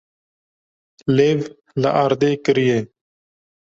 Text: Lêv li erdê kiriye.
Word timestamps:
Lêv 1.15 1.39
li 1.81 1.89
erdê 2.03 2.31
kiriye. 2.43 2.79